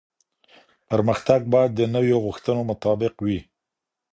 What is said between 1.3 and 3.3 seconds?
باید د نويو غوښتنو مطابق